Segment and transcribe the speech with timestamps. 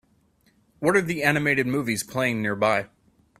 [0.79, 2.89] What are the animated movies playing nearby